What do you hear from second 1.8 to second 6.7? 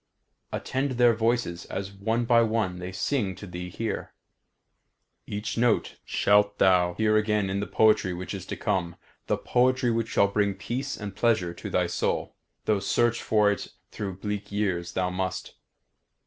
one by one they sing to thee here. Each note shalt